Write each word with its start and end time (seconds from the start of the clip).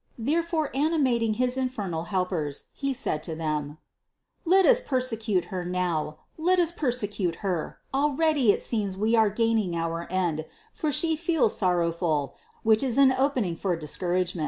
Therefore, 0.17 0.71
animating 0.75 1.35
his 1.35 1.57
infernal 1.57 2.05
helpers, 2.05 2.63
he 2.73 2.91
said 2.91 3.21
to 3.21 3.35
them: 3.35 3.77
"Let 4.45 4.65
us 4.65 4.81
persecute 4.81 5.45
Her 5.53 5.63
now, 5.63 6.17
let 6.39 6.59
us 6.59 6.71
persecute 6.71 7.35
Her; 7.45 7.77
already 7.93 8.51
it 8.51 8.63
seems 8.63 8.97
we 8.97 9.15
are 9.15 9.29
gaining 9.29 9.75
our 9.75 10.11
end, 10.11 10.45
for 10.73 10.91
She 10.91 11.15
feels 11.15 11.55
sorrowful, 11.55 12.33
which 12.63 12.81
is 12.81 12.97
an 12.97 13.11
opening 13.13 13.55
for 13.55 13.75
discouragement." 13.75 14.39